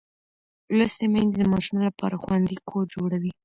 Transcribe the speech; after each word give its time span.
لوستې 0.77 1.05
میندې 1.13 1.35
د 1.39 1.43
ماشوم 1.51 1.79
لپاره 1.87 2.15
خوندي 2.23 2.57
کور 2.69 2.85
جوړوي. 2.95 3.31